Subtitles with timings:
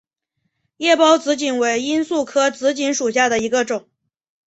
[0.77, 3.87] 叶苞紫堇为罂粟科紫堇属下的一个种。